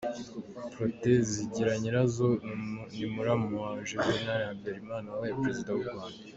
[0.73, 2.29] Protais Zigiranyirazo
[2.95, 6.19] ni muramu wa Juvenal Habyarima wabaye Perezida w’u Rwanda.